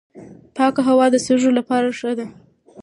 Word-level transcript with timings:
پاکه 0.55 0.81
هوا 0.87 1.05
د 1.11 1.15
سږو 1.25 1.51
لپاره 1.59 1.87
ښه 1.99 2.11
ده. 2.17 2.27